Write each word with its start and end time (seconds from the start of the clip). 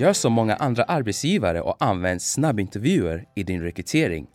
Gör 0.00 0.12
som 0.12 0.32
många 0.32 0.54
andra 0.54 0.84
arbetsgivare 0.84 1.60
och 1.60 1.76
använd 1.78 2.22
snabbintervjuer 2.22 3.24
i 3.36 3.42
din 3.42 3.62
rekrytering. 3.62 4.26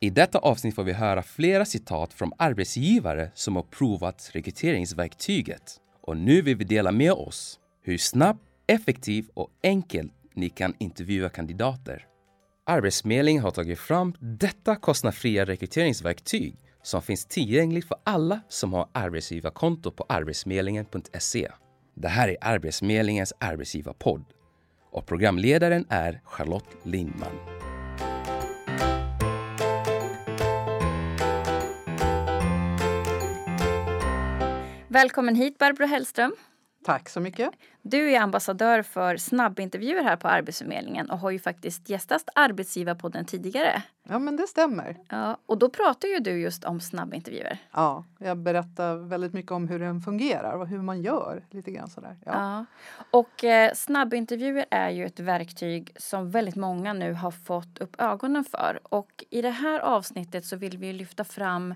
I 0.00 0.10
detta 0.10 0.38
avsnitt 0.38 0.74
får 0.74 0.84
vi 0.84 0.92
höra 0.92 1.22
flera 1.22 1.64
citat 1.64 2.12
från 2.12 2.32
arbetsgivare 2.38 3.30
som 3.34 3.56
har 3.56 3.62
provat 3.62 4.30
rekryteringsverktyget. 4.32 5.76
Och 6.02 6.16
nu 6.16 6.42
vill 6.42 6.56
vi 6.56 6.64
dela 6.64 6.92
med 6.92 7.12
oss 7.12 7.58
hur 7.82 7.98
snabbt, 7.98 8.40
effektivt 8.66 9.30
och 9.34 9.50
enkelt 9.62 10.12
ni 10.34 10.48
kan 10.48 10.74
intervjua 10.78 11.28
kandidater. 11.28 12.04
Arbetsförmedlingen 12.66 13.42
har 13.42 13.50
tagit 13.50 13.78
fram 13.78 14.14
detta 14.20 14.76
kostnadsfria 14.76 15.44
rekryteringsverktyg 15.44 16.56
som 16.82 17.02
finns 17.02 17.26
tillgängligt 17.26 17.88
för 17.88 17.96
alla 18.04 18.40
som 18.48 18.72
har 18.72 18.88
arbetsgivarkonto 18.92 19.90
på 19.90 20.06
arbetsförmedlingen.se. 20.08 21.48
Det 21.94 22.08
här 22.08 22.28
är 22.28 22.36
Arbetsförmedlingens 22.40 23.32
arbetsgivarpodd 23.40 24.24
och 24.96 25.06
programledaren 25.06 25.84
är 25.88 26.20
Charlotte 26.24 26.76
Lindman. 26.82 27.32
Välkommen 34.88 35.34
hit 35.34 35.58
Barbro 35.58 35.86
Hellström. 35.86 36.32
Tack 36.84 37.08
så 37.08 37.20
mycket. 37.20 37.50
Du 37.82 38.10
är 38.10 38.20
ambassadör 38.20 38.82
för 38.82 39.16
snabbintervjuer 39.16 40.02
här 40.02 40.16
på 40.16 40.28
Arbetsförmedlingen 40.28 41.10
och 41.10 41.18
har 41.18 41.30
ju 41.30 41.38
faktiskt 41.38 41.88
gästat 41.88 42.28
Arbetsgivarpodden 42.34 43.24
tidigare. 43.24 43.82
Ja, 44.08 44.18
men 44.18 44.36
det 44.36 44.46
stämmer. 44.46 44.96
Ja, 45.08 45.38
och 45.46 45.58
då 45.58 45.70
pratar 45.70 46.08
ju 46.08 46.18
du 46.18 46.40
just 46.40 46.64
om 46.64 46.80
snabbintervjuer. 46.80 47.58
Ja, 47.72 48.04
jag 48.18 48.38
berättar 48.38 48.96
väldigt 48.96 49.32
mycket 49.32 49.52
om 49.52 49.68
hur 49.68 49.78
den 49.78 50.00
fungerar 50.00 50.60
och 50.60 50.68
hur 50.68 50.82
man 50.82 51.02
gör. 51.02 51.44
lite 51.50 51.70
grann 51.70 51.90
sådär. 51.90 52.16
Ja. 52.24 52.32
ja. 52.32 52.64
Och 53.10 53.44
eh, 53.44 53.72
snabbintervjuer 53.74 54.66
är 54.70 54.90
ju 54.90 55.06
ett 55.06 55.20
verktyg 55.20 55.92
som 55.96 56.30
väldigt 56.30 56.56
många 56.56 56.92
nu 56.92 57.12
har 57.12 57.30
fått 57.30 57.78
upp 57.78 58.00
ögonen 58.00 58.44
för. 58.44 58.80
Och 58.82 59.24
i 59.30 59.42
det 59.42 59.50
här 59.50 59.80
avsnittet 59.80 60.44
så 60.44 60.56
vill 60.56 60.78
vi 60.78 60.92
lyfta 60.92 61.24
fram 61.24 61.74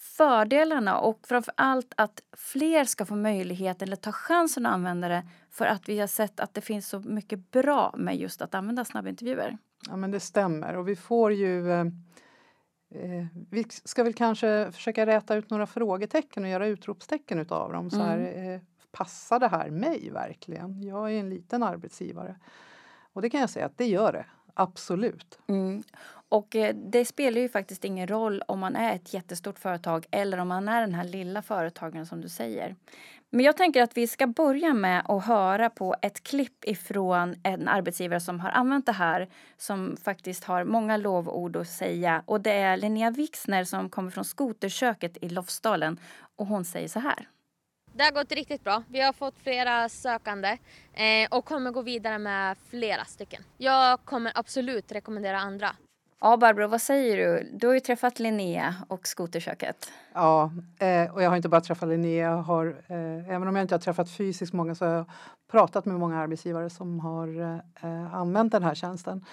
fördelarna 0.00 0.98
och 0.98 1.26
framför 1.26 1.54
allt 1.56 1.92
att 1.96 2.22
fler 2.32 2.84
ska 2.84 3.06
få 3.06 3.16
möjlighet 3.16 3.82
eller 3.82 3.96
ta 3.96 4.12
chansen 4.12 4.66
att 4.66 4.72
använda 4.72 5.08
det 5.08 5.22
för 5.50 5.66
att 5.66 5.88
vi 5.88 6.00
har 6.00 6.06
sett 6.06 6.40
att 6.40 6.54
det 6.54 6.60
finns 6.60 6.88
så 6.88 7.00
mycket 7.00 7.50
bra 7.50 7.94
med 7.96 8.16
just 8.16 8.42
att 8.42 8.54
använda 8.54 8.84
snabbintervjuer. 8.84 9.58
Ja 9.88 9.96
men 9.96 10.10
det 10.10 10.20
stämmer 10.20 10.76
och 10.76 10.88
vi 10.88 10.96
får 10.96 11.32
ju 11.32 11.72
eh, 11.72 11.80
eh, 12.94 13.26
vi 13.50 13.64
ska 13.70 14.04
väl 14.04 14.14
kanske 14.14 14.72
försöka 14.72 15.06
räta 15.06 15.36
ut 15.36 15.50
några 15.50 15.66
frågetecken 15.66 16.42
och 16.42 16.50
göra 16.50 16.66
utropstecken 16.66 17.38
utav 17.38 17.72
dem. 17.72 17.90
Så 17.90 18.02
här, 18.02 18.18
mm. 18.18 18.54
eh, 18.54 18.60
passar 18.92 19.38
det 19.38 19.48
här 19.48 19.70
mig 19.70 20.10
verkligen? 20.10 20.82
Jag 20.82 21.12
är 21.12 21.20
en 21.20 21.30
liten 21.30 21.62
arbetsgivare. 21.62 22.36
Och 23.12 23.22
det 23.22 23.30
kan 23.30 23.40
jag 23.40 23.50
säga 23.50 23.66
att 23.66 23.78
det 23.78 23.86
gör 23.86 24.12
det. 24.12 24.26
Absolut. 24.54 25.38
Mm. 25.46 25.82
Och 26.30 26.56
eh, 26.56 26.74
det 26.74 27.04
spelar 27.04 27.40
ju 27.40 27.48
faktiskt 27.48 27.84
ingen 27.84 28.08
roll 28.08 28.42
om 28.48 28.58
man 28.58 28.76
är 28.76 28.94
ett 28.94 29.14
jättestort 29.14 29.58
företag 29.58 30.06
eller 30.10 30.38
om 30.38 30.48
man 30.48 30.68
är 30.68 30.80
den 30.80 30.94
här 30.94 31.04
lilla 31.04 31.42
företagaren 31.42 32.06
som 32.06 32.20
du 32.20 32.28
säger. 32.28 32.76
Men 33.30 33.44
jag 33.44 33.56
tänker 33.56 33.82
att 33.82 33.96
vi 33.96 34.06
ska 34.06 34.26
börja 34.26 34.74
med 34.74 35.02
att 35.08 35.24
höra 35.24 35.70
på 35.70 35.96
ett 36.02 36.22
klipp 36.22 36.64
ifrån 36.64 37.34
en 37.42 37.68
arbetsgivare 37.68 38.20
som 38.20 38.40
har 38.40 38.50
använt 38.50 38.86
det 38.86 38.92
här 38.92 39.28
som 39.56 39.96
faktiskt 40.04 40.44
har 40.44 40.64
många 40.64 40.96
lovord 40.96 41.56
att 41.56 41.68
säga. 41.68 42.22
Och 42.26 42.40
det 42.40 42.52
är 42.52 42.76
Linnea 42.76 43.10
Wixner 43.10 43.64
som 43.64 43.90
kommer 43.90 44.10
från 44.10 44.24
Skoterköket 44.24 45.16
i 45.20 45.28
Lofsdalen 45.28 46.00
och 46.36 46.46
hon 46.46 46.64
säger 46.64 46.88
så 46.88 47.00
här. 47.00 47.28
Det 47.92 48.04
har 48.04 48.12
gått 48.12 48.32
riktigt 48.32 48.64
bra. 48.64 48.82
Vi 48.88 49.00
har 49.00 49.12
fått 49.12 49.38
flera 49.42 49.88
sökande 49.88 50.58
eh, 50.92 51.28
och 51.30 51.44
kommer 51.44 51.70
gå 51.70 51.82
vidare 51.82 52.18
med 52.18 52.56
flera 52.70 53.04
stycken. 53.04 53.42
Jag 53.58 54.04
kommer 54.04 54.32
absolut 54.34 54.92
rekommendera 54.92 55.38
andra. 55.38 55.76
Ja, 56.22 56.36
Barbro, 56.36 56.66
vad 56.66 56.82
säger 56.82 57.16
du? 57.16 57.50
Du 57.52 57.66
har 57.66 57.74
ju 57.74 57.80
träffat 57.80 58.18
Linnea 58.18 58.74
och 58.88 59.06
Skoterköket. 59.06 59.92
Ja, 60.14 60.50
eh, 60.78 61.14
och 61.14 61.22
jag 61.22 61.28
har 61.28 61.36
inte 61.36 61.48
bara 61.48 61.60
träffat 61.60 61.88
Linnea. 61.88 62.30
Jag 62.30 62.42
har, 62.42 62.66
eh, 62.86 63.30
även 63.30 63.48
om 63.48 63.56
jag 63.56 63.64
inte 63.64 63.74
har 63.74 63.80
träffat 63.80 64.10
fysiskt 64.10 64.52
många 64.52 64.74
så 64.74 64.84
har 64.84 64.92
jag 64.92 65.04
pratat 65.50 65.84
med 65.84 65.98
många 65.98 66.18
arbetsgivare 66.18 66.70
som 66.70 67.00
har 67.00 67.40
eh, 67.82 68.14
använt 68.14 68.52
den 68.52 68.62
här 68.62 68.74
tjänsten. 68.74 69.24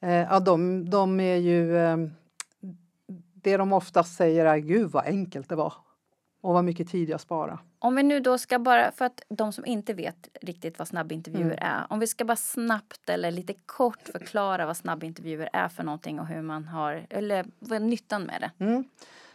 Ja, 0.00 0.40
de, 0.40 0.90
de 0.90 1.20
är 1.20 1.36
ju... 1.36 1.76
Det 3.34 3.56
de 3.56 3.72
oftast 3.72 4.16
säger 4.16 4.46
är 4.46 4.58
Gud 4.58 4.90
vad 4.90 5.04
enkelt 5.04 5.48
det 5.48 5.56
var 5.56 5.72
och 6.40 6.54
vad 6.54 6.64
mycket 6.64 6.88
tid 6.88 7.08
jag 7.08 7.20
sparar. 7.20 7.58
Om 7.78 7.94
vi 7.94 8.02
nu 8.02 8.20
då 8.20 8.38
ska 8.38 8.58
bara, 8.58 8.92
för 8.92 9.04
att 9.04 9.22
de 9.28 9.52
som 9.52 9.66
inte 9.66 9.94
vet 9.94 10.28
riktigt 10.42 10.78
vad 10.78 10.88
snabbintervjuer 10.88 11.44
mm. 11.44 11.58
är. 11.60 11.86
Om 11.90 11.98
vi 11.98 12.06
ska 12.06 12.24
bara 12.24 12.36
snabbt 12.36 13.08
eller 13.08 13.30
lite 13.30 13.54
kort 13.66 14.02
förklara 14.12 14.66
vad 14.66 14.76
snabbintervjuer 14.76 15.48
är 15.52 15.68
för 15.68 15.82
någonting 15.82 16.20
och 16.20 16.26
hur 16.26 16.42
man 16.42 16.64
har, 16.64 17.06
eller 17.10 17.46
vad 17.58 17.76
är 17.76 17.80
nyttan 17.80 18.22
med 18.22 18.40
det? 18.40 18.64
Mm. 18.64 18.84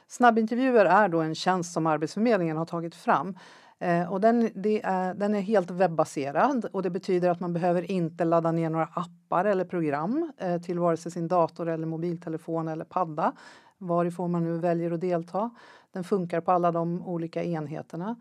Snabbintervjuer 0.08 0.86
är 0.86 1.10
då 1.10 1.22
en 1.22 1.36
tjänst 1.36 1.74
som 1.74 1.88
Arbetsförmedlingen 1.88 2.58
har 2.58 2.66
tagit 2.66 2.96
fram. 2.96 3.38
Eh, 3.80 4.12
och 4.12 4.22
den, 4.22 4.44
är, 4.66 5.14
den 5.14 5.36
är 5.36 5.42
helt 5.42 5.72
webbaserad 5.72 6.66
och 6.66 6.84
det 6.84 6.90
betyder 6.90 7.30
att 7.30 7.40
man 7.40 7.54
behöver 7.54 7.92
inte 7.92 8.26
ladda 8.26 8.52
ner 8.52 8.70
några 8.70 8.90
appar 8.94 9.46
eller 9.46 9.66
program 9.66 10.32
eh, 10.38 10.62
till 10.62 10.80
vare 10.80 10.98
sig 10.98 11.12
sin 11.12 11.28
dator 11.28 11.70
eller 11.70 11.86
mobiltelefon 11.86 12.68
eller 12.68 12.86
padda 12.86 13.34
varifrån 13.81 14.31
man 14.31 14.44
nu 14.44 14.58
väljer 14.58 14.92
att 14.92 15.02
delta. 15.02 15.50
Den 15.92 16.03
funkar 16.03 16.42
på 16.42 16.52
alla 16.52 16.72
de 16.72 17.08
olika 17.08 17.44
enheterna. 17.44 18.16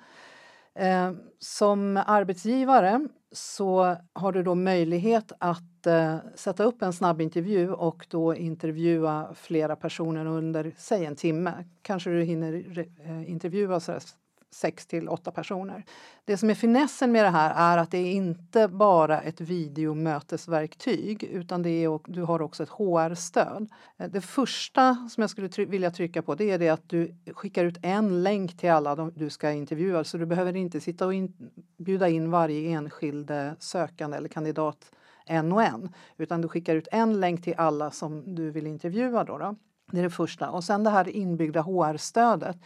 Eh, 0.74 1.12
som 1.38 2.02
arbetsgivare 2.06 3.08
så 3.32 3.96
har 4.12 4.32
du 4.32 4.42
då 4.42 4.54
möjlighet 4.54 5.32
att 5.38 5.86
eh, 5.86 6.16
sätta 6.34 6.64
upp 6.64 6.82
en 6.82 6.92
snabbintervju 6.92 7.72
och 7.72 8.06
då 8.10 8.34
intervjua 8.34 9.34
flera 9.34 9.76
personer 9.76 10.26
under, 10.26 10.72
säg 10.76 11.04
en 11.04 11.16
timme. 11.16 11.64
Kanske 11.82 12.10
du 12.10 12.22
hinner 12.22 12.78
eh, 13.04 13.30
intervjua 13.30 13.80
sex 14.50 14.86
till 14.86 15.08
åtta 15.08 15.30
personer. 15.30 15.84
Det 16.24 16.36
som 16.36 16.50
är 16.50 16.54
finessen 16.54 17.12
med 17.12 17.24
det 17.24 17.30
här 17.30 17.74
är 17.74 17.78
att 17.78 17.90
det 17.90 17.98
är 17.98 18.12
inte 18.12 18.68
bara 18.68 19.20
ett 19.20 19.40
videomötesverktyg 19.40 21.22
utan 21.22 21.62
det 21.62 21.84
är, 21.84 22.12
du 22.12 22.22
har 22.22 22.42
också 22.42 22.62
ett 22.62 22.68
HR-stöd. 22.68 23.68
Eh, 23.96 24.10
det 24.10 24.20
första 24.20 25.08
som 25.10 25.20
jag 25.20 25.30
skulle 25.30 25.48
vilja 25.66 25.90
trycka 25.90 26.22
på 26.22 26.34
det 26.34 26.50
är 26.50 26.58
det 26.58 26.68
att 26.68 26.88
du 26.88 27.14
skickar 27.34 27.64
ut 27.64 27.78
en 27.82 28.22
länk 28.22 28.56
till 28.56 28.70
alla 28.70 28.96
de, 28.96 29.12
du 29.16 29.30
ska 29.30 29.50
intervjua 29.50 30.04
så 30.04 30.18
du 30.18 30.26
behöver 30.26 30.56
inte 30.56 30.80
sitta 30.80 31.06
och 31.06 31.14
in, 31.14 31.50
bjuda 31.76 32.08
in 32.08 32.30
varje 32.30 32.70
enskild 32.70 33.32
sökande 33.58 34.16
eller 34.16 34.28
kandidat 34.28 34.92
en 35.26 35.52
och 35.52 35.62
en 35.62 35.92
utan 36.16 36.40
du 36.40 36.48
skickar 36.48 36.74
ut 36.74 36.88
en 36.92 37.20
länk 37.20 37.44
till 37.44 37.54
alla 37.56 37.90
som 37.90 38.34
du 38.34 38.50
vill 38.50 38.66
intervjua. 38.66 39.24
Då, 39.24 39.38
då. 39.38 39.56
Det 39.92 39.98
är 39.98 40.02
det 40.02 40.10
första. 40.10 40.50
Och 40.50 40.64
sen 40.64 40.84
det 40.84 40.90
här 40.90 41.08
inbyggda 41.08 41.60
HR-stödet 41.60 42.56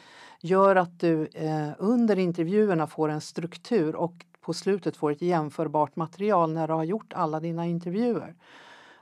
gör 0.40 0.76
att 0.76 1.00
du 1.00 1.26
eh, 1.26 1.70
under 1.78 2.18
intervjuerna 2.18 2.86
får 2.86 3.08
en 3.08 3.20
struktur 3.20 3.96
och 3.96 4.14
på 4.40 4.52
slutet 4.52 4.96
får 4.96 5.10
ett 5.10 5.22
jämförbart 5.22 5.96
material 5.96 6.52
när 6.52 6.68
du 6.68 6.74
har 6.74 6.84
gjort 6.84 7.12
alla 7.12 7.40
dina 7.40 7.66
intervjuer. 7.66 8.34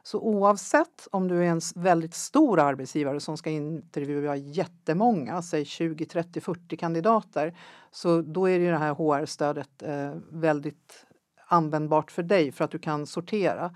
Så 0.03 0.21
oavsett 0.21 1.09
om 1.11 1.29
du 1.29 1.45
är 1.45 1.49
en 1.49 1.61
väldigt 1.75 2.15
stor 2.15 2.61
arbetsgivare 2.61 3.21
som 3.21 3.37
ska 3.37 3.51
intervjua 3.51 4.37
jättemånga, 4.37 5.43
säg 5.43 5.65
20, 5.65 6.07
30, 6.07 6.41
40 6.41 6.77
kandidater, 6.77 7.57
så 7.91 8.23
då 8.23 8.49
är 8.49 8.59
det 8.59 8.79
här 8.79 8.95
HR-stödet 8.95 9.83
eh, 9.83 10.13
väldigt 10.31 11.07
användbart 11.47 12.11
för 12.11 12.23
dig 12.23 12.53
för 12.53 12.65
att 12.65 12.71
du 12.71 12.79
kan 12.79 13.07
sortera. 13.07 13.75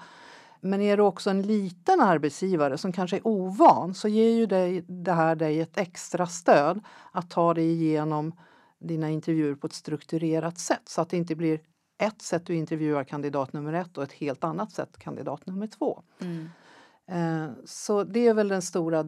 Men 0.66 0.80
är 0.80 0.96
du 0.96 1.02
också 1.02 1.30
en 1.30 1.42
liten 1.42 2.00
arbetsgivare 2.00 2.78
som 2.78 2.92
kanske 2.92 3.16
är 3.16 3.26
ovan 3.26 3.94
så 3.94 4.08
ger 4.08 4.30
ju 4.30 4.46
dig, 4.46 4.84
det 4.88 5.12
här 5.12 5.36
dig 5.36 5.60
ett 5.60 5.78
extra 5.78 6.26
stöd 6.26 6.80
att 7.12 7.30
ta 7.30 7.54
dig 7.54 7.72
igenom 7.72 8.32
dina 8.78 9.10
intervjuer 9.10 9.54
på 9.54 9.66
ett 9.66 9.72
strukturerat 9.72 10.58
sätt 10.58 10.82
så 10.84 11.00
att 11.00 11.10
det 11.10 11.16
inte 11.16 11.34
blir 11.34 11.60
ett 11.98 12.22
sätt 12.22 12.46
du 12.46 12.54
intervjuar 12.54 13.04
kandidat 13.04 13.52
nummer 13.52 13.72
ett 13.72 13.98
och 13.98 14.04
ett 14.04 14.12
helt 14.12 14.44
annat 14.44 14.72
sätt 14.72 14.98
kandidat 14.98 15.46
nummer 15.46 15.66
två. 15.66 16.02
Mm. 16.20 16.48
Eh, 17.08 17.48
så 17.64 18.04
det 18.04 18.26
är 18.26 18.34
väl 18.34 18.48
den 18.48 18.62
stora, 18.62 19.02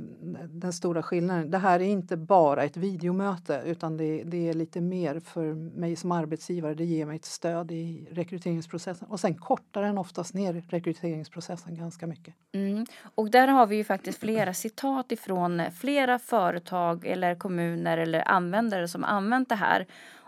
den 0.49 0.73
stora 0.73 1.03
skillnaden. 1.03 1.51
Det 1.51 1.59
här 1.59 1.81
är 1.81 1.85
inte 1.85 2.17
bara 2.17 2.65
ett 2.65 2.77
videomöte 2.77 3.63
utan 3.67 3.97
det, 3.97 4.23
det, 4.25 4.49
är 4.49 4.55
lite 4.55 4.81
mer 4.81 5.21
för 5.21 5.55
mig 5.55 5.97
som 5.97 6.13
arbetsgivare. 6.13 6.75
Det 6.75 6.85
ger 6.85 7.07
mig 7.07 7.17
ett 7.17 7.25
stöd 7.25 7.71
i 7.71 8.09
rekryteringsprocessen 8.11 9.09
och 9.09 9.21
sen 9.21 9.35
kortar 9.35 9.83
den 9.83 9.99
oftast 9.99 10.35
ner 10.35 10.65
rekryteringsprocessen 10.69 11.77
ganska 11.77 12.07
mycket. 12.07 12.35
Mm. 12.53 12.87
Och 13.15 13.31
där 13.31 13.49
har 13.49 13.67
vi 13.67 13.77
ju 13.77 13.85
faktiskt 13.85 14.19
flera 14.19 14.55
citat 14.55 15.13
ifrån 15.13 15.63
flera 15.81 16.19
företag 16.19 17.07
eller 17.07 17.35
kommuner 17.35 17.99
eller 17.99 18.29
användare 18.29 18.89
som 18.89 19.05
använt 19.05 19.49
det 19.49 19.55
här. 19.55 19.87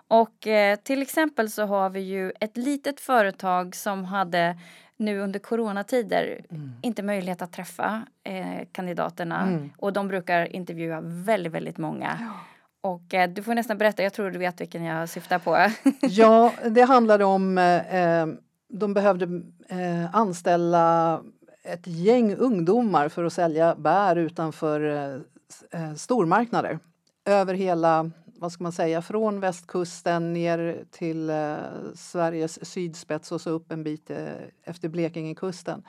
Och 0.09 0.47
eh, 0.47 0.77
till 0.77 1.03
exempel 1.03 1.51
så 1.51 1.63
har 1.63 1.91
vi 1.91 2.01
ju 2.01 2.33
ett 2.41 2.57
litet 2.57 3.01
företag 3.01 3.77
som 3.77 4.05
hade 4.05 4.57
nu 5.01 5.21
under 5.21 5.39
coronatider 5.39 6.41
mm. 6.51 6.73
inte 6.83 7.03
möjlighet 7.03 7.43
att 7.43 7.53
träffa 7.53 8.03
eh, 8.25 8.67
kandidaterna 8.73 9.43
mm. 9.43 9.71
och 9.77 9.93
de 9.93 10.09
brukar 10.09 10.57
intervjua 10.57 11.01
väldigt, 11.03 11.53
väldigt 11.53 11.79
många. 11.79 12.19
Ja. 12.21 12.91
Och 12.91 13.15
eh, 13.15 13.31
du 13.31 13.43
får 13.43 13.55
nästan 13.55 13.79
berätta, 13.79 14.03
jag 14.03 14.13
tror 14.13 14.31
du 14.31 14.39
vet 14.39 14.61
vilken 14.61 14.85
jag 14.85 15.09
syftar 15.09 15.39
på. 15.39 15.67
ja, 16.01 16.53
det 16.71 16.83
handlade 16.83 17.25
om 17.25 17.59
eh, 17.59 18.27
de 18.69 18.95
behövde 18.95 19.25
eh, 19.69 20.15
anställa 20.15 21.21
ett 21.65 21.87
gäng 21.87 22.35
ungdomar 22.35 23.09
för 23.09 23.25
att 23.25 23.33
sälja 23.33 23.75
bär 23.75 24.17
utanför 24.17 24.81
eh, 24.81 25.81
eh, 25.81 25.95
stormarknader 25.95 26.79
över 27.25 27.55
hela, 27.55 28.11
vad 28.41 28.53
ska 28.53 28.63
man 28.63 28.73
säga, 28.73 29.03
från 29.03 29.41
västkusten 29.41 30.33
ner 30.33 30.85
till 30.91 31.31
eh, 31.31 31.57
Sveriges 31.95 32.67
sydspets 32.67 33.33
och 33.33 33.41
så 33.41 33.51
upp 33.51 33.73
en 33.73 33.83
bit 33.83 34.11
eh, 34.11 34.27
efter 34.65 34.89
Blekingekusten. 34.89 35.83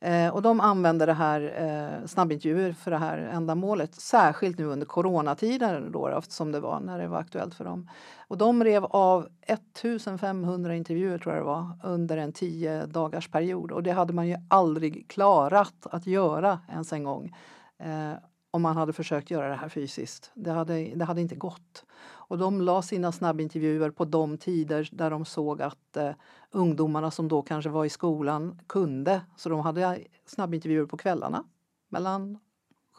Eh, 0.00 0.28
och 0.28 0.42
de 0.42 0.60
använde 0.60 1.06
det 1.06 1.12
här 1.12 1.40
eh, 1.40 2.06
snabbintervjuer 2.06 2.72
för 2.72 2.90
det 2.90 2.96
här 2.96 3.18
ändamålet, 3.18 3.94
särskilt 3.94 4.58
nu 4.58 4.64
under 4.64 4.86
coronatiden 4.86 5.92
då, 5.92 6.20
som 6.28 6.52
det 6.52 6.60
var 6.60 6.80
när 6.80 6.98
det 6.98 7.08
var 7.08 7.18
aktuellt 7.18 7.54
för 7.54 7.64
dem. 7.64 7.90
Och 8.28 8.38
de 8.38 8.64
rev 8.64 8.84
av 8.84 9.28
1500 9.42 10.74
intervjuer 10.74 11.18
tror 11.18 11.34
jag 11.34 11.42
det 11.42 11.46
var 11.46 11.72
under 11.82 12.16
en 12.16 12.32
tio 12.32 12.86
dagars 12.86 13.28
period 13.28 13.72
och 13.72 13.82
det 13.82 13.90
hade 13.90 14.12
man 14.12 14.28
ju 14.28 14.36
aldrig 14.48 15.08
klarat 15.08 15.86
att 15.90 16.06
göra 16.06 16.60
ens 16.72 16.92
en 16.92 17.04
gång. 17.04 17.36
Eh, 17.78 18.12
om 18.50 18.62
man 18.62 18.76
hade 18.76 18.92
försökt 18.92 19.30
göra 19.30 19.48
det 19.48 19.54
här 19.54 19.68
fysiskt. 19.68 20.30
Det 20.34 20.50
hade, 20.50 20.94
det 20.94 21.04
hade 21.04 21.20
inte 21.20 21.34
gått. 21.34 21.84
Och 22.30 22.38
de 22.38 22.60
la 22.60 22.82
sina 22.82 23.12
snabbintervjuer 23.12 23.90
på 23.90 24.04
de 24.04 24.38
tider 24.38 24.88
där 24.92 25.10
de 25.10 25.24
såg 25.24 25.62
att 25.62 25.96
eh, 25.96 26.12
ungdomarna 26.50 27.10
som 27.10 27.28
då 27.28 27.42
kanske 27.42 27.70
var 27.70 27.84
i 27.84 27.90
skolan 27.90 28.60
kunde. 28.66 29.22
Så 29.36 29.48
de 29.48 29.60
hade 29.60 29.98
snabbintervjuer 30.26 30.86
på 30.86 30.96
kvällarna 30.96 31.44
mellan 31.88 32.38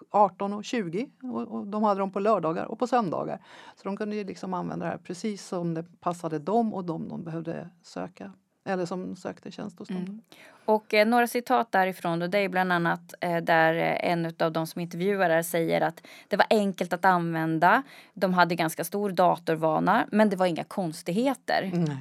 18 0.09 0.53
och 0.53 0.63
20 0.63 1.09
och, 1.24 1.42
och 1.42 1.68
de 1.68 1.83
hade 1.83 2.00
dem 2.00 2.12
på 2.12 2.19
lördagar 2.19 2.65
och 2.65 2.80
på 2.80 2.88
söndagar. 2.88 3.45
Så 3.75 3.83
de 3.83 3.98
kunde 3.98 4.15
ju 4.15 4.24
liksom 4.24 4.53
använda 4.53 4.86
det 4.86 4.92
här 4.92 4.98
precis 4.98 5.48
som 5.48 5.74
det 5.74 5.86
passade 6.00 6.39
dem 6.39 6.74
och 6.74 6.86
de 6.86 7.09
de 7.09 7.24
behövde 7.24 7.69
söka 7.81 8.33
eller 8.66 8.86
som 8.86 9.16
sökte 9.16 9.52
tjänst 9.52 9.78
dem. 9.78 9.98
Mm. 9.98 10.22
Och 10.66 10.94
eh, 10.94 11.08
några 11.08 11.28
citat 11.28 11.72
därifrån 11.72 12.19
då, 12.19 12.28
det 12.28 12.38
är 12.38 12.50
bland 12.50 12.74
annat 12.74 13.13
eh, 13.22 13.38
där 13.38 13.74
en 14.02 14.34
av 14.40 14.52
de 14.52 14.68
som 14.68 14.81
intervjuar 14.81 15.42
säger 15.42 15.81
att 15.81 16.04
det 16.28 16.38
var 16.38 16.48
enkelt 16.50 16.94
att 16.94 17.06
använda. 17.06 17.84
De 18.13 18.34
hade 18.34 18.56
ganska 18.56 18.84
stor 18.84 19.10
datorvana, 19.10 20.08
men 20.12 20.30
det 20.30 20.36
var 20.36 20.46
inga 20.46 20.63
konstigheter. 20.63 21.72
Nej. 21.74 21.98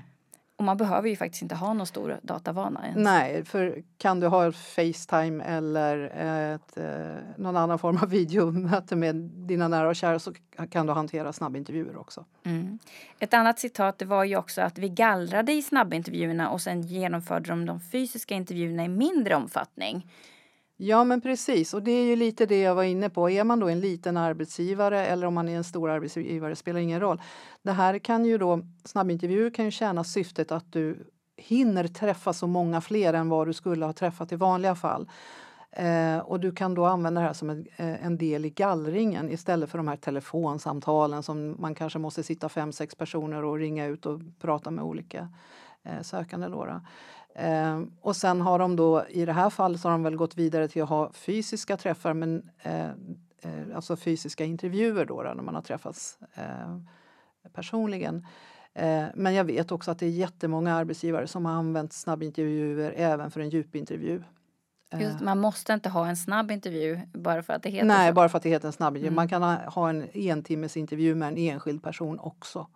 Och 0.60 0.64
man 0.64 0.76
behöver 0.76 1.08
ju 1.08 1.16
faktiskt 1.16 1.42
inte 1.42 1.54
ha 1.54 1.74
någon 1.74 1.86
stor 1.86 2.18
datavana. 2.22 2.86
Ens. 2.86 2.98
Nej, 2.98 3.44
för 3.44 3.82
kan 3.98 4.20
du 4.20 4.26
ha 4.26 4.52
Facetime 4.52 5.44
eller 5.44 5.98
ett, 6.54 6.76
eh, 6.76 7.24
någon 7.36 7.56
annan 7.56 7.78
form 7.78 7.98
av 8.02 8.08
videomöte 8.10 8.96
med 8.96 9.14
dina 9.16 9.68
nära 9.68 9.88
och 9.88 9.96
kära 9.96 10.18
så 10.18 10.32
kan 10.70 10.86
du 10.86 10.92
hantera 10.92 11.32
snabbintervjuer 11.32 11.96
också. 11.96 12.24
Mm. 12.44 12.78
Ett 13.18 13.34
annat 13.34 13.58
citat 13.58 13.98
det 13.98 14.04
var 14.04 14.24
ju 14.24 14.36
också 14.36 14.62
att 14.62 14.78
vi 14.78 14.88
gallrade 14.88 15.52
i 15.52 15.62
snabbintervjuerna 15.62 16.50
och 16.50 16.60
sen 16.60 16.82
genomförde 16.82 17.50
de 17.50 17.66
de 17.66 17.80
fysiska 17.80 18.34
intervjuerna 18.34 18.84
i 18.84 18.88
mindre 18.88 19.34
omfattning. 19.34 20.06
Ja 20.82 21.04
men 21.04 21.20
precis 21.20 21.74
och 21.74 21.82
det 21.82 21.90
är 21.90 22.04
ju 22.04 22.16
lite 22.16 22.46
det 22.46 22.60
jag 22.60 22.74
var 22.74 22.82
inne 22.82 23.10
på. 23.10 23.30
Är 23.30 23.44
man 23.44 23.60
då 23.60 23.68
en 23.68 23.80
liten 23.80 24.16
arbetsgivare 24.16 25.06
eller 25.06 25.26
om 25.26 25.34
man 25.34 25.48
är 25.48 25.56
en 25.56 25.64
stor 25.64 25.90
arbetsgivare 25.90 26.56
spelar 26.56 26.80
ingen 26.80 27.00
roll. 27.00 27.22
Det 27.62 27.72
här 27.72 27.98
kan 27.98 28.24
ju 28.24 28.38
då, 28.38 28.60
snabbintervjuer 28.84 29.50
kan 29.50 29.64
ju 29.64 29.70
tjäna 29.70 30.04
syftet 30.04 30.52
att 30.52 30.72
du 30.72 31.10
hinner 31.36 31.88
träffa 31.88 32.32
så 32.32 32.46
många 32.46 32.80
fler 32.80 33.14
än 33.14 33.28
vad 33.28 33.46
du 33.46 33.52
skulle 33.52 33.84
ha 33.84 33.92
träffat 33.92 34.32
i 34.32 34.36
vanliga 34.36 34.74
fall. 34.74 35.08
Eh, 35.70 36.18
och 36.18 36.40
du 36.40 36.52
kan 36.52 36.74
då 36.74 36.84
använda 36.84 37.20
det 37.20 37.26
här 37.26 37.34
som 37.34 37.50
en, 37.50 37.66
eh, 37.76 38.06
en, 38.06 38.18
del 38.18 38.44
i 38.44 38.50
gallringen 38.50 39.30
istället 39.30 39.70
för 39.70 39.78
de 39.78 39.88
här 39.88 39.96
telefonsamtalen 39.96 41.22
som 41.22 41.56
man 41.58 41.74
kanske 41.74 41.98
måste 41.98 42.22
sitta 42.22 42.48
fem, 42.48 42.72
sex 42.72 42.94
personer 42.94 43.44
och 43.44 43.58
ringa 43.58 43.86
ut 43.86 44.06
och 44.06 44.20
prata 44.40 44.70
med 44.70 44.84
olika 44.84 45.28
eh, 45.82 46.02
sökande. 46.02 46.48
Då, 46.48 46.80
Eh, 47.40 47.82
och 48.00 48.16
sen 48.16 48.40
har 48.40 48.58
de 48.58 48.76
då 48.76 49.04
i 49.08 49.24
det 49.24 49.32
här 49.32 49.50
fallet 49.50 49.80
så 49.80 49.88
har 49.88 49.92
de 49.92 50.02
väl 50.02 50.16
gått 50.16 50.36
vidare 50.36 50.68
till 50.68 50.82
att 50.82 50.88
ha 50.88 51.12
fysiska 51.12 51.76
träffar, 51.76 52.14
men 52.14 52.50
eh, 52.62 52.88
eh, 53.42 53.74
alltså 53.74 53.96
fysiska 53.96 54.44
intervjuer 54.44 55.04
då, 55.04 55.22
då 55.22 55.34
när 55.34 55.42
man 55.42 55.54
har 55.54 55.62
träffats 55.62 56.18
eh, 56.34 56.76
personligen. 57.52 58.26
Eh, 58.74 59.04
men 59.14 59.34
jag 59.34 59.44
vet 59.44 59.72
också 59.72 59.90
att 59.90 59.98
det 59.98 60.06
är 60.06 60.10
jättemånga 60.10 60.74
arbetsgivare 60.74 61.26
som 61.26 61.46
har 61.46 61.52
använt 61.52 61.92
snabbintervjuer 61.92 62.94
även 62.96 63.30
för 63.30 63.40
en 63.40 63.50
djupintervju. 63.50 64.22
Just, 64.98 65.20
man 65.20 65.38
måste 65.38 65.72
inte 65.72 65.88
ha 65.88 66.08
en 66.08 66.16
snabb 66.16 66.50
intervju 66.50 67.00
bara 67.12 67.42
för 67.42 67.52
att 67.52 67.62
det 67.62 67.70
heter 67.70 67.86
Nej, 67.86 68.08
så. 68.08 68.14
bara 68.14 68.28
för 68.28 68.36
att 68.36 68.42
det 68.42 68.48
heter 68.48 68.66
en 68.66 68.72
snabbintervju. 68.72 69.08
Mm. 69.08 69.16
Man 69.16 69.28
kan 69.28 69.42
ha, 69.42 69.54
ha 69.54 69.90
en 69.90 70.08
entimmes 70.14 70.76
intervju 70.76 71.14
med 71.14 71.28
en 71.28 71.36
enskild 71.36 71.82
person 71.82 72.18
också. 72.18 72.66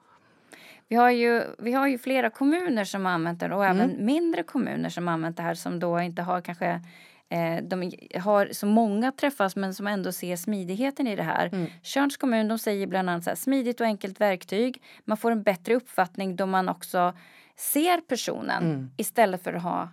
Vi 0.88 0.96
har 0.96 1.10
ju, 1.10 1.42
vi 1.58 1.72
har 1.72 1.88
ju 1.88 1.98
flera 1.98 2.31
kommuner 2.31 2.84
som 2.84 3.06
använt 3.06 3.40
det 3.40 3.54
och 3.54 3.64
mm. 3.64 3.81
även 3.81 4.04
mindre 4.04 4.42
kommuner 4.42 4.88
som 4.88 5.08
använt 5.08 5.36
det 5.36 5.42
här 5.42 5.54
som 5.54 5.81
då 5.81 6.00
inte 6.00 6.22
har 6.22 6.40
kanske 6.40 6.81
eh, 7.28 7.64
de 7.64 7.92
har 8.20 8.48
så 8.52 8.66
många 8.66 9.12
träffas 9.12 9.56
men 9.56 9.75
som 9.75 9.86
ändå 9.86 10.12
ser 10.12 10.36
smidigheten 10.36 11.06
i 11.06 11.16
det 11.16 11.22
här. 11.22 11.46
Mm. 11.52 11.66
Tjörns 11.82 12.16
kommun 12.16 12.48
de 12.48 12.58
säger 12.58 12.86
bland 12.86 13.10
annat 13.10 13.25
så 13.25 13.31
här, 13.31 13.36
smidigt 13.36 13.81
och 13.81 13.86
enkelt 13.86 14.20
verktyg. 14.20 14.82
Man 15.04 15.16
får 15.16 15.31
en 15.31 15.42
bättre 15.42 15.75
uppfattning 15.75 16.36
då 16.36 16.46
man 16.46 16.69
också 16.69 17.12
ser 17.56 18.00
personen 18.00 18.64
mm. 18.64 18.90
istället 18.96 19.42
för 19.42 19.52
att 19.52 19.62
ha 19.62 19.88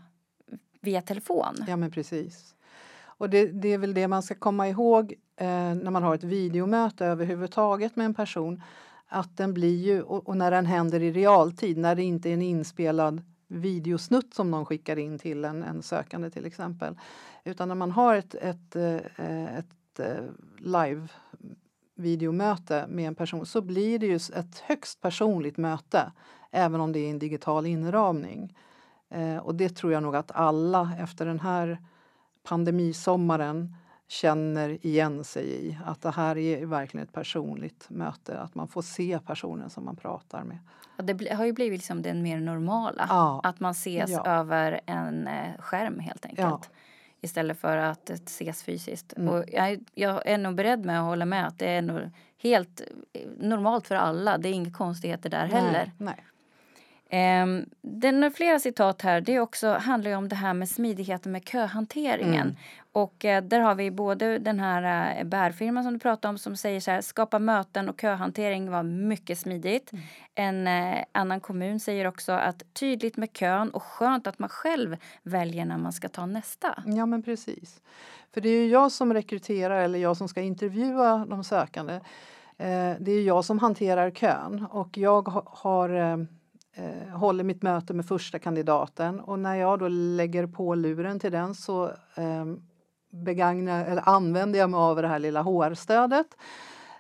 via 0.82 1.02
telefon. 1.02 1.66
Ja 1.68 1.76
men 1.76 1.92
precis. 1.92 2.56
Och 3.04 3.30
det, 3.30 3.46
det 3.46 3.74
är 3.74 3.78
väl 3.78 3.94
det 3.94 4.08
man 4.08 4.24
ska 4.24 4.36
komma 4.36 4.68
ihåg 4.68 5.14
eh, 5.38 5.48
när 5.48 5.92
man 5.92 6.04
har 6.04 6.16
ett 6.16 6.24
videomöte 6.24 7.06
överhuvudtaget 7.06 7.96
med 7.96 8.06
en 8.06 8.14
person 8.14 8.64
att 9.14 9.38
den 9.38 9.54
blir 9.54 9.78
ju, 9.78 10.02
och, 10.02 10.38
när 10.38 10.52
den 10.52 10.66
händer 10.66 11.02
i 11.02 11.12
realtid, 11.12 11.78
när 11.78 11.96
det 11.96 12.04
inte 12.04 12.30
är 12.30 12.34
en 12.34 12.42
inspelad 12.42 13.22
videosnutt 13.48 14.34
som 14.34 14.52
någon 14.52 14.66
skickar 14.66 15.00
in 15.00 15.20
till 15.20 15.46
en, 15.46 15.64
en 15.64 15.84
sökande 15.84 16.30
till 16.30 16.46
exempel. 16.46 17.00
Utan 17.44 17.68
när 17.68 17.76
man 17.76 17.92
har 17.92 18.16
ett, 18.16 18.36
ett, 18.36 18.76
eh, 18.76 18.96
ett, 19.58 20.00
eh, 20.00 20.08
ett 20.08 20.30
live 20.58 21.08
videomöte 21.96 22.86
med 22.90 23.08
en 23.08 23.16
person 23.16 23.46
så 23.46 23.62
blir 23.62 24.00
det 24.00 24.06
ju 24.06 24.16
ett 24.16 24.60
högst 24.60 25.02
personligt 25.02 25.58
möte 25.58 26.12
även 26.52 26.82
om 26.82 26.92
det 26.92 27.00
är 27.00 27.10
en 27.10 27.20
digital 27.20 27.66
inramning. 27.66 28.58
Eh, 29.10 29.38
och 29.38 29.56
det 29.56 29.70
tror 29.70 29.94
jag 29.94 30.04
nog 30.04 30.16
att 30.16 30.32
alla 30.32 30.92
efter 31.00 31.26
den 31.26 31.40
här 31.40 31.78
pandemisommaren 32.44 33.76
känner 34.12 34.86
igen 34.86 35.24
sig 35.24 35.68
i. 35.68 35.78
Att 35.86 36.02
det 36.02 36.12
här 36.12 36.38
är 36.38 36.66
verkligen 36.66 37.08
ett 37.08 37.14
personligt 37.14 37.90
möte, 37.90 38.40
att 38.40 38.56
man 38.56 38.68
får 38.68 38.82
se 38.82 39.20
personen 39.26 39.70
som 39.70 39.86
man 39.86 39.96
pratar 39.96 40.44
med. 40.44 40.58
Ja, 40.98 41.04
det 41.04 41.34
har 41.34 41.46
ju 41.46 41.54
blivit 41.54 41.80
liksom 41.80 42.02
det 42.02 42.14
mer 42.14 42.40
normala, 42.40 43.06
ja. 43.10 43.42
att 43.44 43.60
man 43.60 43.72
ses 43.72 44.10
ja. 44.10 44.26
över 44.26 44.82
en 44.86 45.28
eh, 45.28 45.60
skärm 45.60 46.00
helt 46.00 46.26
enkelt. 46.26 46.70
Istället 47.22 47.60
för 47.60 47.78
att 47.78 48.10
ses 48.10 48.64
fysiskt. 48.64 49.14
Mm. 49.18 49.34
Och 49.34 49.44
jag, 49.48 49.80
jag, 49.94 50.28
är 50.28 50.38
nog 50.38 50.56
beredd 50.56 50.86
med 50.86 51.00
att 51.00 51.06
hålla 51.06 51.26
med 51.26 51.48
att 51.48 51.60
det 51.60 51.70
är 51.70 51.82
nog 51.82 52.10
helt 52.38 52.82
eh, 53.14 53.22
normalt 53.38 53.88
för 53.88 53.96
alla. 53.96 54.38
Det 54.38 54.50
är 54.50 54.54
inga 54.54 54.72
konstigheter 54.72 55.30
där 55.30 55.46
heller. 55.46 55.92
Nej. 55.98 56.26
Um, 57.14 57.66
den 57.82 58.24
har 58.24 58.30
flera 58.30 58.60
citat 58.60 59.02
här. 59.02 59.22
Det 59.22 59.40
också 59.40 59.74
handlar 59.74 60.12
om 60.12 60.30
det 60.30 60.36
här 60.36 60.54
med 60.54 60.70
smidigheten 60.70 61.32
med 61.32 61.48
köhanteringen. 61.50 62.42
Mm. 62.42 62.56
Och 62.92 63.26
uh, 63.26 63.42
där 63.42 63.60
har 63.60 63.76
vi 63.76 63.92
både 63.92 64.40
den 64.40 64.60
här 64.60 65.18
uh, 65.20 65.24
bärfirman 65.24 65.84
som 65.84 65.94
du 65.94 66.00
pratade 66.00 66.30
om 66.30 66.38
som 66.38 66.58
säger 66.58 66.80
så 66.80 66.92
här, 66.92 67.02
skapa 67.02 67.40
möten 67.40 67.90
och 67.90 68.02
köhantering 68.02 68.72
var 68.72 68.84
mycket 68.84 69.40
smidigt. 69.40 69.92
Mm. 69.92 70.04
En 70.66 70.94
uh, 70.96 71.04
annan 71.12 71.40
kommun 71.40 71.80
säger 71.80 72.08
också 72.08 72.32
att 72.32 72.74
tydligt 72.74 73.18
med 73.18 73.34
kön 73.34 73.70
och 73.70 73.84
skönt 73.84 74.28
att 74.28 74.40
man 74.40 74.50
själv 74.50 74.98
väljer 75.24 75.66
när 75.66 75.78
man 75.78 75.94
ska 75.94 76.10
ta 76.10 76.26
nästa. 76.26 76.84
Ja 76.86 77.06
men 77.06 77.24
precis. 77.24 77.82
För 78.34 78.42
det 78.42 78.50
är 78.50 78.62
ju 78.62 78.68
jag 78.68 78.92
som 78.92 79.14
rekryterar 79.14 79.84
eller 79.84 80.00
jag 80.00 80.18
som 80.18 80.28
ska 80.28 80.42
intervjua 80.42 81.26
de 81.30 81.44
sökande. 81.44 82.00
det 83.00 83.12
är 83.12 83.24
jag 83.24 83.46
som 83.46 83.60
hanterar 83.60 84.12
kön 84.12 84.68
och 84.72 84.98
jag 84.98 85.28
har 85.46 86.28
eh, 86.74 87.18
håller 87.18 87.44
mitt 87.44 87.64
möte 87.64 87.94
med 87.94 88.06
första 88.06 88.40
kandidaten 88.40 89.20
och 89.20 89.40
när 89.40 89.56
jag 89.56 89.80
då 89.80 89.88
lägger 89.88 90.48
på 90.48 90.76
luren 90.76 91.20
till 91.20 91.32
den 91.32 91.56
så 91.56 91.86
eh, 92.16 92.46
begagnar, 93.12 93.86
eller 93.86 94.10
använder 94.10 94.60
jag 94.60 94.70
mig 94.70 94.78
av 94.78 95.02
det 95.02 95.08
här 95.08 95.20
lilla 95.20 95.42
HR-stödet. 95.42 96.28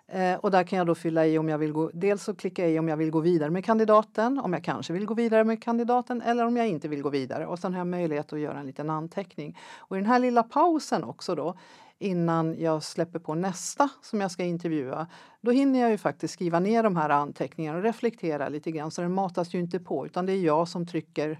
Eh, 0.07 0.35
och 0.35 0.51
där 0.51 0.63
kan 0.63 0.77
jag 0.77 0.87
då 0.87 0.95
fylla 0.95 1.25
i 1.25 1.37
om 1.37 1.49
jag 1.49 1.57
vill 1.57 1.71
gå, 1.71 1.91
dels 1.93 2.23
så 2.23 2.35
klickar 2.35 2.63
jag 2.63 2.71
i 2.71 2.79
om 2.79 2.87
jag 2.87 2.97
vill 2.97 3.11
gå 3.11 3.19
vidare 3.19 3.49
med 3.49 3.65
kandidaten, 3.65 4.39
om 4.39 4.53
jag 4.53 4.63
kanske 4.63 4.93
vill 4.93 5.05
gå 5.05 5.13
vidare 5.13 5.43
med 5.43 5.63
kandidaten 5.63 6.21
eller 6.21 6.45
om 6.45 6.57
jag 6.57 6.67
inte 6.67 6.87
vill 6.87 7.01
gå 7.01 7.09
vidare. 7.09 7.45
Och 7.45 7.59
sen 7.59 7.73
har 7.73 7.79
jag 7.79 7.87
möjlighet 7.87 8.33
att 8.33 8.39
göra 8.39 8.59
en 8.59 8.65
liten 8.65 8.89
anteckning. 8.89 9.57
Och 9.77 9.97
i 9.97 9.99
den 9.99 10.09
här 10.09 10.19
lilla 10.19 10.43
pausen 10.43 11.03
också 11.03 11.35
då 11.35 11.55
innan 12.01 12.55
jag 12.59 12.83
släpper 12.83 13.19
på 13.19 13.35
nästa 13.35 13.89
som 14.01 14.21
jag 14.21 14.31
ska 14.31 14.43
intervjua, 14.43 15.07
då 15.41 15.51
hinner 15.51 15.79
jag 15.79 15.91
ju 15.91 15.97
faktiskt 15.97 16.33
skriva 16.33 16.59
ner 16.59 16.83
de 16.83 16.95
här 16.95 17.09
anteckningarna 17.09 17.77
och 17.77 17.83
reflektera 17.83 18.49
lite 18.49 18.71
grann 18.71 18.91
så 18.91 19.01
den 19.01 19.13
matas 19.13 19.53
ju 19.53 19.59
inte 19.59 19.79
på 19.79 20.05
utan 20.05 20.25
det 20.25 20.33
är 20.33 20.37
jag 20.37 20.67
som 20.67 20.87
trycker 20.87 21.39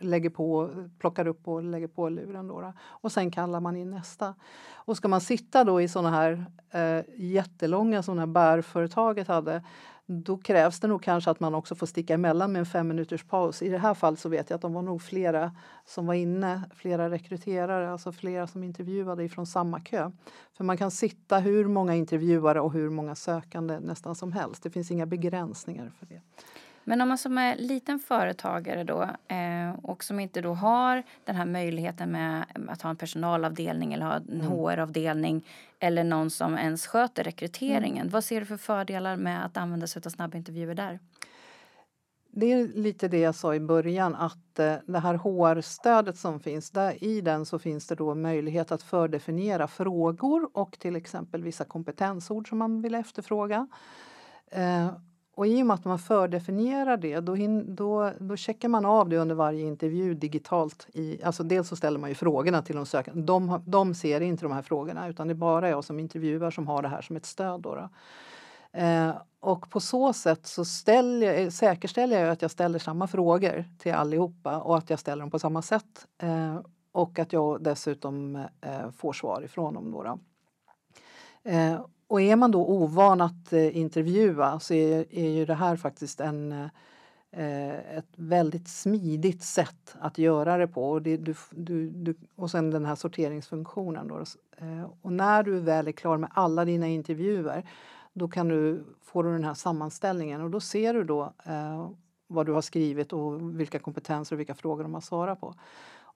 lägger 0.00 0.30
på, 0.30 0.70
plockar 0.98 1.26
upp 1.26 1.48
och 1.48 1.62
lägger 1.62 1.86
på 1.86 2.08
luren. 2.08 2.48
Då, 2.48 2.60
då. 2.60 2.72
Och 2.82 3.12
sen 3.12 3.30
kallar 3.30 3.60
man 3.60 3.76
in 3.76 3.90
nästa. 3.90 4.34
Och 4.74 4.96
ska 4.96 5.08
man 5.08 5.20
sitta 5.20 5.64
då 5.64 5.80
i 5.80 5.88
såna 5.88 6.10
här 6.10 6.46
eh, 6.70 7.04
jättelånga 7.16 8.02
det 8.02 8.18
här 8.18 8.26
bärföretaget 8.26 9.28
hade 9.28 9.62
då 10.06 10.36
krävs 10.36 10.80
det 10.80 10.88
nog 10.88 11.02
kanske 11.02 11.30
att 11.30 11.40
man 11.40 11.54
också 11.54 11.74
får 11.74 11.86
sticka 11.86 12.14
emellan 12.14 12.52
med 12.52 12.60
en 12.60 12.66
fem 12.66 12.88
minuters 12.88 13.24
paus. 13.24 13.62
I 13.62 13.68
det 13.68 13.78
här 13.78 13.94
fallet 13.94 14.20
så 14.20 14.28
vet 14.28 14.50
jag 14.50 14.54
att 14.54 14.62
de 14.62 14.72
var 14.72 14.82
nog 14.82 15.02
flera 15.02 15.52
som 15.84 16.06
var 16.06 16.14
inne, 16.14 16.62
flera 16.74 17.10
rekryterare, 17.10 17.90
alltså 17.90 18.12
flera 18.12 18.46
som 18.46 18.64
intervjuade 18.64 19.24
ifrån 19.24 19.46
samma 19.46 19.80
kö. 19.80 20.10
För 20.56 20.64
man 20.64 20.76
kan 20.76 20.90
sitta 20.90 21.38
hur 21.38 21.68
många 21.68 21.94
intervjuare 21.94 22.60
och 22.60 22.72
hur 22.72 22.90
många 22.90 23.14
sökande 23.14 23.80
nästan 23.80 24.14
som 24.14 24.32
helst. 24.32 24.62
Det 24.62 24.70
finns 24.70 24.90
inga 24.90 25.06
begränsningar 25.06 25.92
för 25.98 26.06
det. 26.06 26.20
Men 26.88 27.00
om 27.00 27.08
man 27.08 27.18
som 27.18 27.38
är 27.38 27.56
liten 27.56 27.98
företagare 27.98 28.84
då 28.84 29.02
eh, 29.28 29.74
och 29.82 30.04
som 30.04 30.20
inte 30.20 30.40
då 30.40 30.54
har 30.54 31.02
den 31.24 31.36
här 31.36 31.46
möjligheten 31.46 32.12
med 32.12 32.44
att 32.68 32.82
ha 32.82 32.90
en 32.90 32.96
personalavdelning 32.96 33.92
eller 33.92 34.06
ha 34.06 34.14
en 34.14 34.40
mm. 34.40 34.46
HR-avdelning 34.46 35.46
eller 35.78 36.04
någon 36.04 36.30
som 36.30 36.58
ens 36.58 36.86
sköter 36.86 37.24
rekryteringen. 37.24 38.00
Mm. 38.00 38.08
Vad 38.08 38.24
ser 38.24 38.40
du 38.40 38.46
för 38.46 38.56
fördelar 38.56 39.16
med 39.16 39.44
att 39.44 39.56
använda 39.56 39.86
sig 39.86 40.02
av 40.06 40.10
snabbintervjuer 40.10 40.74
där? 40.74 40.98
Det 42.30 42.52
är 42.52 42.68
lite 42.68 43.08
det 43.08 43.18
jag 43.18 43.34
sa 43.34 43.54
i 43.54 43.60
början 43.60 44.14
att 44.14 44.58
eh, 44.58 44.74
det 44.86 44.98
här 44.98 45.14
HR-stödet 45.14 46.18
som 46.18 46.40
finns, 46.40 46.70
där 46.70 47.04
i 47.04 47.20
den 47.20 47.46
så 47.46 47.58
finns 47.58 47.86
det 47.86 47.94
då 47.94 48.14
möjlighet 48.14 48.72
att 48.72 48.82
fördefiniera 48.82 49.68
frågor 49.68 50.50
och 50.52 50.78
till 50.78 50.96
exempel 50.96 51.42
vissa 51.42 51.64
kompetensord 51.64 52.48
som 52.48 52.58
man 52.58 52.82
vill 52.82 52.94
efterfråga. 52.94 53.68
Och 55.36 55.46
i 55.46 55.62
och 55.62 55.66
med 55.66 55.74
att 55.74 55.84
man 55.84 55.98
fördefinierar 55.98 56.96
det 56.96 57.20
då, 57.20 57.36
då, 57.66 58.12
då 58.18 58.36
checkar 58.36 58.68
man 58.68 58.84
av 58.84 59.08
det 59.08 59.18
under 59.18 59.34
varje 59.34 59.66
intervju 59.66 60.14
digitalt. 60.14 60.86
I, 60.92 61.22
alltså 61.22 61.42
dels 61.42 61.68
så 61.68 61.76
ställer 61.76 61.98
man 61.98 62.08
ju 62.08 62.14
frågorna 62.14 62.62
till 62.62 62.76
de 62.76 62.86
sökande. 62.86 63.22
De, 63.22 63.62
de 63.66 63.94
ser 63.94 64.20
inte 64.20 64.44
de 64.44 64.52
här 64.52 64.62
frågorna 64.62 65.08
utan 65.08 65.28
det 65.28 65.32
är 65.32 65.34
bara 65.34 65.68
jag 65.68 65.84
som 65.84 65.98
intervjuar 65.98 66.50
som 66.50 66.66
har 66.66 66.82
det 66.82 66.88
här 66.88 67.02
som 67.02 67.16
ett 67.16 67.26
stöd. 67.26 67.60
Då, 67.60 67.74
då. 67.74 67.88
Eh, 68.80 69.16
och 69.40 69.70
på 69.70 69.80
så 69.80 70.12
sätt 70.12 70.46
så 70.46 70.64
ställer, 70.64 71.40
eh, 71.40 71.48
säkerställer 71.48 72.20
jag 72.20 72.30
att 72.30 72.42
jag 72.42 72.50
ställer 72.50 72.78
samma 72.78 73.06
frågor 73.06 73.64
till 73.78 73.92
allihopa 73.92 74.60
och 74.60 74.78
att 74.78 74.90
jag 74.90 74.98
ställer 74.98 75.20
dem 75.20 75.30
på 75.30 75.38
samma 75.38 75.62
sätt. 75.62 76.06
Eh, 76.18 76.60
och 76.92 77.18
att 77.18 77.32
jag 77.32 77.62
dessutom 77.62 78.36
eh, 78.60 78.90
får 78.90 79.12
svar 79.12 79.42
ifrån 79.44 79.74
dem. 79.74 79.90
Då, 79.90 80.02
då. 80.02 80.18
Eh, 81.50 81.80
och 82.08 82.20
är 82.20 82.36
man 82.36 82.50
då 82.50 82.66
ovan 82.66 83.20
att 83.20 83.52
eh, 83.52 83.76
intervjua 83.76 84.60
så 84.60 84.74
är, 84.74 85.06
är 85.10 85.28
ju 85.28 85.44
det 85.44 85.54
här 85.54 85.76
faktiskt 85.76 86.20
en, 86.20 86.52
eh, 87.32 87.96
ett 87.96 88.12
väldigt 88.16 88.68
smidigt 88.68 89.42
sätt 89.42 89.96
att 90.00 90.18
göra 90.18 90.56
det 90.56 90.68
på. 90.68 90.90
Och, 90.90 91.02
det, 91.02 91.16
du, 91.16 91.34
du, 91.50 91.90
du, 91.90 92.14
och 92.36 92.50
sen 92.50 92.70
den 92.70 92.84
här 92.84 92.94
sorteringsfunktionen. 92.94 94.08
Då. 94.08 94.24
Eh, 94.56 94.90
och 95.02 95.12
när 95.12 95.42
du 95.42 95.60
väl 95.60 95.88
är 95.88 95.92
klar 95.92 96.16
med 96.16 96.30
alla 96.34 96.64
dina 96.64 96.86
intervjuer 96.86 97.64
då 98.12 98.28
kan 98.28 98.48
du, 98.48 98.84
får 99.02 99.24
du 99.24 99.32
den 99.32 99.44
här 99.44 99.54
sammanställningen 99.54 100.40
och 100.40 100.50
då 100.50 100.60
ser 100.60 100.94
du 100.94 101.04
då 101.04 101.32
eh, 101.44 101.90
vad 102.26 102.46
du 102.46 102.52
har 102.52 102.60
skrivit 102.60 103.12
och 103.12 103.60
vilka 103.60 103.78
kompetenser 103.78 104.36
och 104.36 104.40
vilka 104.40 104.54
frågor 104.54 104.82
de 104.82 104.94
har 104.94 105.00
svarat 105.00 105.40
på. 105.40 105.54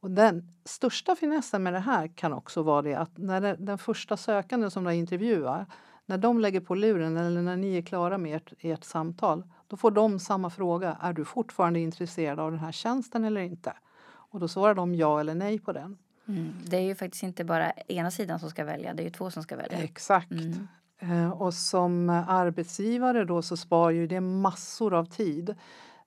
Och 0.01 0.11
den 0.11 0.53
största 0.65 1.17
finessen 1.17 1.63
med 1.63 1.73
det 1.73 1.79
här 1.79 2.09
kan 2.09 2.33
också 2.33 2.63
vara 2.63 2.83
det 2.83 2.95
att 2.95 3.19
när 3.19 3.57
den 3.57 3.79
första 3.79 4.17
sökande 4.17 4.71
som 4.71 4.85
du 4.85 4.95
intervjuar, 4.95 5.67
när 6.07 6.19
de 6.19 6.41
lägger 6.41 6.61
på 6.61 6.75
luren 6.75 7.17
eller 7.17 7.43
när 7.43 7.57
ni 7.57 7.79
är 7.79 7.83
klara 7.83 8.19
med 8.19 8.37
ert, 8.37 8.53
ert 8.61 8.85
samtal, 8.85 9.43
då 9.67 9.77
får 9.77 9.91
de 9.91 10.19
samma 10.19 10.51
fråga. 10.51 10.97
Är 11.01 11.13
du 11.13 11.25
fortfarande 11.25 11.81
intresserad 11.81 12.41
av 12.41 12.51
den 12.51 12.61
här 12.61 12.73
tjänsten 12.73 13.25
eller 13.25 13.41
inte? 13.41 13.73
Och 14.31 14.41
då 14.41 14.49
svarar 14.49 14.75
de 14.75 14.95
ja 14.95 15.21
eller 15.21 15.35
nej 15.35 15.59
på 15.59 15.73
den. 15.73 15.99
Mm. 16.29 16.53
Det 16.65 16.77
är 16.77 16.81
ju 16.81 16.95
faktiskt 16.95 17.23
inte 17.23 17.45
bara 17.45 17.71
ena 17.71 18.11
sidan 18.11 18.41
som 18.41 18.51
ska 18.51 18.65
välja, 18.65 18.95
det 18.95 19.03
är 19.03 19.05
ju 19.05 19.11
två 19.11 19.31
som 19.31 19.43
ska 19.43 19.57
välja. 19.57 19.79
Exakt. 19.79 20.31
Mm. 20.31 20.69
Eh, 20.99 21.31
och 21.31 21.55
som 21.55 22.11
arbetsgivare 22.29 23.25
då 23.25 23.43
så 23.43 23.57
spar 23.57 23.91
ju 23.91 24.07
det 24.07 24.21
massor 24.21 24.95
av 24.95 25.05
tid 25.05 25.55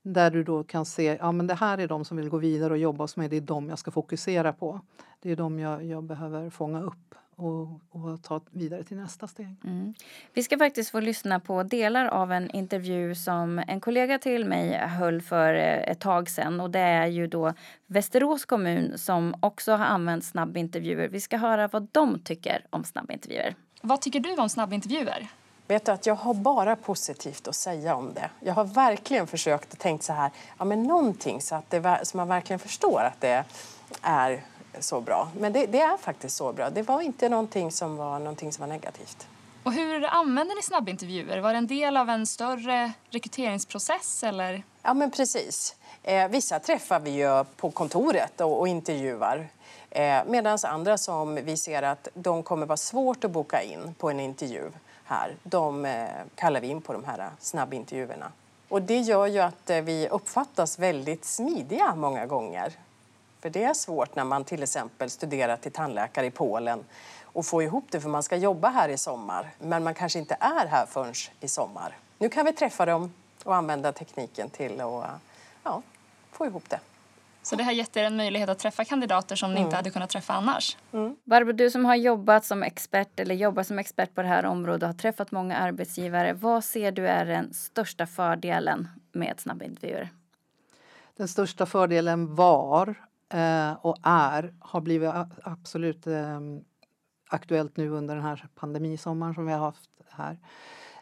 där 0.03 0.31
du 0.31 0.43
då 0.43 0.63
kan 0.63 0.86
se 0.86 1.17
ja 1.19 1.31
det 1.31 1.53
här 1.53 1.77
är 1.77 1.88
de 1.88 2.05
som 2.05 2.17
vill 2.17 2.29
gå 2.29 2.38
vidare 2.38 2.74
och 2.74 2.79
jobba 2.79 3.03
hos 3.03 3.17
mig. 3.17 3.29
Det 3.29 3.38
är 3.38 3.41
de 3.41 3.69
jag 3.69 3.79
ska 3.79 3.91
fokusera 3.91 4.53
på. 4.53 4.81
Det 5.19 5.31
är 5.31 5.36
de 5.36 5.60
jag, 5.60 5.86
jag 5.86 6.03
behöver 6.03 6.50
fånga 6.50 6.81
upp 6.81 7.15
och, 7.36 7.79
och, 7.89 8.24
ta 8.24 8.41
vidare 8.51 8.83
till 8.83 8.98
nästa 8.98 9.27
steg. 9.27 9.55
Mm. 9.63 9.93
Vi 10.33 10.43
ska 10.43 10.57
faktiskt 10.57 10.89
få 10.89 11.00
lyssna 11.00 11.39
på 11.39 11.63
delar 11.63 12.05
av 12.05 12.31
en 12.31 12.51
intervju 12.51 13.15
som 13.15 13.63
en 13.67 13.79
kollega 13.79 14.19
till 14.19 14.45
mig 14.45 14.77
höll 14.77 15.22
för 15.22 15.53
eh, 15.53 15.91
ett 15.91 16.00
tag 16.00 16.29
sedan. 16.29 16.60
Och 16.60 16.69
det 16.69 16.79
är 16.79 17.07
ju 17.07 17.27
då 17.27 17.53
Västerås 17.88 18.45
kommun 18.45 18.98
som 18.98 19.36
också 19.39 19.72
har 19.72 19.86
använt 19.86 20.25
snabbintervjuer. 20.25 21.07
Vi 21.07 21.22
ska 21.22 21.38
höra 21.38 21.67
vad 21.67 21.88
de 21.91 22.19
tycker 22.19 22.65
om 22.69 22.83
snabbintervjuer. 22.83 23.55
Vad 23.81 24.01
tycker 24.01 24.19
du 24.19 24.36
om 24.36 24.50
snabbintervjuer? 24.50 25.29
Vet 25.74 25.86
du 25.86 25.92
att 25.92 26.06
jag 26.06 26.15
har 26.15 26.34
bara 26.34 26.75
positivt 26.75 27.48
att 27.48 27.56
säga 27.56 27.96
om 27.96 28.13
det. 28.13 28.30
Jag 28.39 28.53
har 28.53 28.63
verkligen 28.63 29.27
försökt 29.27 29.74
och 29.74 29.80
tänkt 29.80 30.03
så 30.03 30.13
här, 30.13 30.32
ja 30.58 30.65
men 30.65 30.84
någonting 30.84 31.42
så 31.42 31.56
att 31.56 31.70
det, 31.70 32.00
så 32.03 32.18
man 32.18 32.27
verkligen 32.27 32.60
förstår 32.60 33.01
att 33.01 33.22
det 33.22 33.44
är 34.01 34.44
så 34.80 35.01
bra. 35.01 35.30
Men 35.39 35.53
det, 35.53 35.65
det, 35.65 35.82
är 35.82 35.98
faktiskt 35.98 36.36
så 36.36 36.53
bra. 36.53 36.70
Det 36.70 36.82
var 36.82 37.01
inte 37.01 37.30
någonting 37.30 37.72
som 37.72 37.98
var, 37.98 38.20
någonting 38.20 38.51
som 38.51 38.62
var 38.62 38.68
negativt. 38.68 39.27
Och 39.63 39.74
hur 39.74 40.06
använder 40.06 40.56
ni 40.56 40.62
snabbintervjuer? 40.62 41.39
Var 41.39 41.51
det 41.51 41.58
en 41.58 41.68
del 41.68 41.98
av 41.98 42.10
en 42.10 42.27
större 42.27 42.92
rekryteringsprocess 43.10 44.24
eller? 44.24 44.63
Ja 44.84 44.94
men 44.94 45.12
precis. 45.12 45.75
Eh, 46.03 46.27
vissa 46.27 46.60
träffar 46.60 47.00
vi 47.00 47.12
ju 47.12 47.44
på 47.44 47.72
kontoret 47.72 48.42
och, 48.42 48.60
och 48.60 48.68
intervjuar. 48.68 49.48
Eh, 49.89 50.22
Medan 50.27 50.58
andra 50.63 50.98
som 50.98 51.36
vi 51.36 51.58
ser 51.58 51.84
att 51.84 52.08
de 52.13 52.44
kommer 52.44 52.65
vara 52.65 52.77
svårt 52.77 53.24
att 53.24 53.32
boka 53.32 53.62
in 53.62 53.96
på 54.00 54.10
en 54.10 54.20
intervju 54.20 54.72
här, 55.13 55.36
de 55.43 55.86
eh, 55.86 56.08
kallar 56.36 56.62
vi 56.62 56.67
in 56.67 56.82
på 56.82 56.93
de 56.93 57.03
här 57.03 57.20
eh, 57.20 57.25
snabbintervjuerna. 57.39 58.32
Och 58.70 58.82
det 58.82 59.00
gör 59.00 59.27
ju 59.27 59.39
att 59.39 59.70
eh, 59.70 59.82
vi 59.82 60.08
uppfattas 60.10 60.79
väldigt 60.79 61.25
smidiga 61.25 61.96
många 61.96 62.25
gånger. 62.25 62.74
För 63.39 63.50
det 63.50 63.63
är 63.63 63.74
svårt 63.74 64.15
när 64.15 64.24
man 64.24 64.43
till 64.43 64.63
exempel 64.63 65.10
studerar 65.10 65.58
till 65.58 65.72
tandläkare 65.72 66.25
i 66.25 66.32
Polen 66.32 66.84
och 67.24 67.46
få 67.46 67.63
ihop 67.63 67.86
det 67.89 68.01
för 68.01 68.10
man 68.10 68.24
ska 68.24 68.36
jobba 68.36 68.70
här 68.70 68.89
i 68.89 68.98
sommar. 68.98 69.50
Men 69.60 69.84
man 69.84 69.93
kanske 69.93 70.20
inte 70.20 70.38
är 70.39 70.67
här 70.67 70.86
förrän 70.86 71.13
i 71.39 71.48
sommar. 71.48 71.98
Nu 72.17 72.29
kan 72.29 72.46
vi 72.46 72.53
träffa 72.53 72.86
dem 72.86 73.13
och 73.43 73.55
använda 73.55 73.91
tekniken 73.91 74.50
till 74.50 74.82
att 74.82 75.05
ja, 75.63 75.82
få 76.32 76.46
ihop 76.46 76.70
det. 76.70 76.79
Så 77.43 77.55
det 77.55 77.63
har 77.63 77.71
gett 77.71 77.97
er 77.97 78.03
en 78.03 78.17
möjlighet 78.17 78.50
att 78.50 78.59
träffa 78.59 78.85
kandidater 78.85 79.35
som 79.35 79.53
ni 79.53 79.59
inte 79.59 79.67
mm. 79.67 79.75
hade 79.75 79.89
kunnat 79.89 80.09
träffa 80.09 80.33
annars. 80.33 80.77
Mm. 80.91 81.15
Barbro, 81.23 81.51
du 81.51 81.69
som 81.69 81.85
har 81.85 81.95
jobbat 81.95 82.45
som 82.45 82.63
expert 82.63 83.19
eller 83.19 83.35
jobbar 83.35 83.63
som 83.63 83.79
expert 83.79 84.15
på 84.15 84.21
det 84.21 84.27
här 84.27 84.45
området 84.45 84.83
och 84.83 84.88
har 84.88 84.93
träffat 84.93 85.31
många 85.31 85.57
arbetsgivare. 85.57 86.33
Vad 86.33 86.63
ser 86.63 86.91
du 86.91 87.07
är 87.07 87.25
den 87.25 87.53
största 87.53 88.05
fördelen 88.05 88.88
med 89.12 89.39
snabbintervjuer? 89.39 90.09
Den 91.17 91.27
största 91.27 91.65
fördelen 91.65 92.35
var 92.35 92.95
eh, 93.33 93.73
och 93.73 93.97
är, 94.03 94.53
har 94.59 94.81
blivit 94.81 95.12
absolut 95.43 96.07
eh, 96.07 96.39
aktuellt 97.29 97.77
nu 97.77 97.89
under 97.89 98.15
den 98.15 98.23
här 98.23 98.47
pandemisommaren 98.55 99.33
som 99.33 99.45
vi 99.45 99.53
har 99.53 99.59
haft 99.59 99.89
här. 100.09 100.38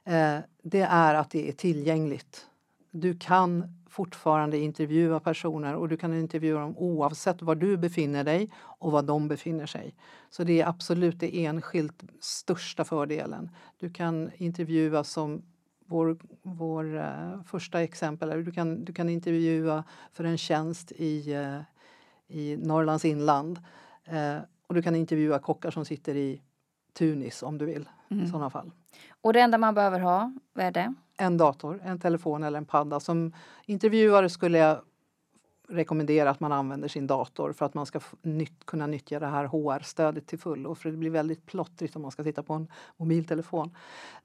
Eh, 0.04 0.44
det 0.64 0.82
är 0.82 1.16
att 1.16 1.32
det 1.32 1.50
är 1.50 1.54
tillgängligt. 1.54 2.48
Du 2.92 3.18
kan 3.18 3.82
fortfarande 3.90 4.58
intervjua 4.58 5.20
personer 5.20 5.76
och 5.76 5.90
du 5.90 5.98
kan 5.98 6.14
intervjua 6.14 6.60
dem 6.60 6.78
oavsett 6.78 7.42
var 7.42 7.56
du 7.56 7.78
befinner 7.78 8.24
dig 8.24 8.52
och 8.56 8.92
var 8.92 9.02
de 9.02 9.28
befinner 9.28 9.66
sig. 9.66 9.96
Så 10.30 10.44
det 10.44 10.62
är 10.62 10.68
absolut 10.68 11.20
det 11.20 11.46
enskilt 11.46 12.04
största 12.20 12.84
fördelen. 12.84 13.50
Du 13.78 13.90
kan 13.90 14.32
intervjua 14.38 15.04
som 15.04 15.42
vår, 15.86 16.18
vår 16.42 16.96
uh, 16.96 17.44
första 17.44 17.82
exempel, 17.82 18.46
du 18.46 18.52
kan, 18.52 18.86
du 18.86 18.94
kan 18.94 19.10
intervjua 19.10 19.84
för 20.12 20.24
en 20.24 20.38
tjänst 20.38 20.92
i, 20.92 21.36
uh, 21.36 21.62
i 22.28 22.58
Norrlands 22.58 23.06
inland 23.06 23.60
uh, 24.14 24.40
och 24.68 24.76
du 24.76 24.82
kan 24.82 24.96
intervjua 24.96 25.40
kockar 25.40 25.72
som 25.72 25.86
sitter 25.86 26.16
i 26.16 26.42
Tunis 26.94 27.44
om 27.44 27.58
du 27.58 27.66
vill. 27.66 27.90
Mm. 28.12 28.24
I 28.24 28.28
sådana 28.28 28.50
fall. 28.50 28.72
Och 29.22 29.34
det 29.34 29.40
enda 29.40 29.58
man 29.58 29.74
behöver 29.74 30.00
ha, 30.00 30.34
vad 30.54 30.66
är 30.66 30.72
det? 30.72 30.94
En 31.18 31.38
dator, 31.38 31.82
en 31.84 32.00
telefon 32.00 32.44
eller 32.44 32.58
en 32.58 32.66
padda. 32.66 33.00
Som 33.00 33.34
intervjuare 33.66 34.30
skulle 34.30 34.58
jag 34.58 34.82
rekommendera 35.72 36.30
att 36.30 36.40
man 36.40 36.52
använder 36.52 36.88
sin 36.88 37.08
dator 37.08 37.54
för 37.54 37.66
att 37.66 37.74
man 37.74 37.86
ska 37.86 38.00
nytt, 38.22 38.66
kunna 38.66 38.88
nyttja 38.88 39.20
det 39.20 39.28
här 39.28 39.46
HR-stödet 39.46 40.28
till 40.28 40.40
fullo. 40.40 40.76
För 40.76 40.92
det 40.92 40.98
blir 40.98 41.10
väldigt 41.10 41.46
plottrigt 41.46 41.96
om 41.96 42.02
man 42.02 42.12
ska 42.12 42.24
titta 42.24 42.44
på 42.44 42.54
en 42.54 42.68
mobiltelefon. 42.98 43.76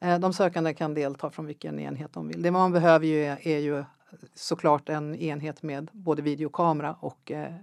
Eh, 0.00 0.19
de 0.19 0.33
sökande 0.33 0.75
kan 0.75 0.95
delta 0.95 1.31
från 1.31 1.47
vilken 1.47 1.78
enhet 1.78 2.12
de 2.12 2.28
vill. 2.28 2.43
Det 2.43 2.50
man 2.50 2.73
behöver 2.73 3.07
ju 3.07 3.25
är, 3.25 3.49
är 3.49 3.59
ju 3.59 3.85
såklart 4.35 4.88
en 4.88 5.14
enhet 5.14 5.62
med 5.62 5.90
både 5.93 6.23
videokamera 6.23 6.97
och 7.00 7.33
eh, 7.33 7.55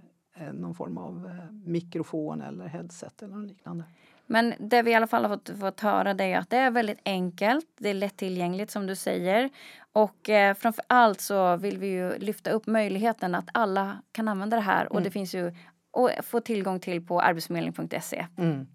någon 0.52 0.74
form 0.74 0.98
av 0.98 1.26
eh, 1.26 1.52
mikrofon 1.52 2.42
eller 2.42 2.66
headset 2.66 3.22
eller 3.22 3.36
något 3.36 3.48
liknande. 3.48 3.84
Men 4.26 4.54
det 4.58 4.82
vi 4.82 4.90
i 4.90 4.94
alla 4.94 5.06
fall 5.06 5.24
har 5.24 5.36
fått, 5.36 5.58
fått 5.60 5.80
höra 5.80 6.14
det 6.14 6.24
är 6.24 6.38
att 6.38 6.50
det 6.50 6.56
är 6.56 6.70
väldigt 6.70 7.00
enkelt, 7.04 7.66
det 7.78 7.88
är 7.88 7.94
lättillgängligt 7.94 8.70
som 8.70 8.86
du 8.86 8.96
säger. 8.96 9.50
Och 9.92 10.30
eh, 10.30 10.54
framför 10.54 10.84
allt 10.86 11.20
så 11.20 11.56
vill 11.56 11.78
vi 11.78 11.86
ju 11.86 12.18
lyfta 12.18 12.50
upp 12.50 12.66
möjligheten 12.66 13.34
att 13.34 13.48
alla 13.54 13.98
kan 14.12 14.28
använda 14.28 14.56
det 14.56 14.62
här. 14.62 14.86
Och 14.86 14.96
mm. 14.96 15.04
det 15.04 15.10
finns 15.10 15.34
ju 15.34 15.52
och 15.94 16.10
få 16.22 16.40
tillgång 16.40 16.80
till 16.80 17.06
på 17.06 17.20
arbetsförmedling.se. 17.20 18.26
Mm. 18.38 18.66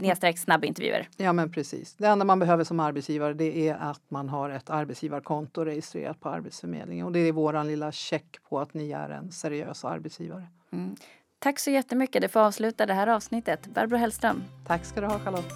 Nedstreck 0.00 0.38
snabbintervjuer. 0.38 1.08
Ja 1.16 1.32
men 1.32 1.52
precis. 1.52 1.94
Det 1.94 2.06
enda 2.06 2.24
man 2.24 2.38
behöver 2.38 2.64
som 2.64 2.80
arbetsgivare 2.80 3.34
det 3.34 3.68
är 3.68 3.74
att 3.74 4.02
man 4.08 4.28
har 4.28 4.50
ett 4.50 4.70
arbetsgivarkonto 4.70 5.64
registrerat 5.64 6.20
på 6.20 6.28
Arbetsförmedlingen 6.28 7.06
och 7.06 7.12
det 7.12 7.18
är 7.18 7.32
våran 7.32 7.66
lilla 7.66 7.92
check 7.92 8.36
på 8.48 8.60
att 8.60 8.74
ni 8.74 8.92
är 8.92 9.10
en 9.10 9.32
seriös 9.32 9.84
arbetsgivare. 9.84 10.46
Mm. 10.72 10.96
Tack 11.38 11.58
så 11.58 11.70
jättemycket. 11.70 12.22
Det 12.22 12.28
får 12.28 12.40
avsluta 12.40 12.86
det 12.86 12.94
här 12.94 13.06
avsnittet. 13.06 13.66
Barbro 13.66 13.96
Hellström. 13.96 14.44
Tack 14.66 14.84
ska 14.84 15.00
du 15.00 15.06
ha 15.06 15.18
Charlotte. 15.18 15.52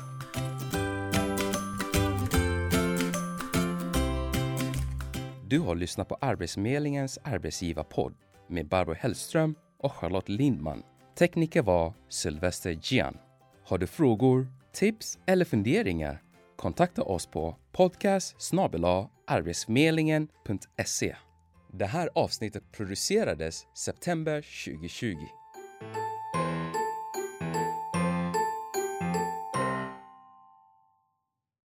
Du 5.49 5.59
har 5.59 5.75
lyssnat 5.75 6.09
på 6.09 6.19
Arbetsförmedlingens 6.21 7.19
arbetsgivarpodd 7.25 8.15
med 8.49 8.69
Barbro 8.69 8.95
Hellström 8.95 9.55
och 9.79 9.93
Charlotte 9.93 10.29
Lindman. 10.29 10.83
Tekniker 11.19 11.63
var 11.63 11.95
Sylvester 12.09 12.79
Gian. 12.83 13.19
Har 13.65 13.79
du 13.79 13.87
frågor, 13.87 14.47
tips 14.73 15.19
eller 15.27 15.45
funderingar? 15.45 16.23
Kontakta 16.57 17.03
oss 17.03 17.27
på 17.27 17.57
podcast 17.73 18.37
arbetsförmedlingen.se. 19.27 21.17
Det 21.73 21.87
här 21.87 22.11
avsnittet 22.15 22.73
producerades 22.73 23.67
september 23.75 24.65
2020. 24.67 25.17
Thank 25.81 25.97
you. 25.97 26.10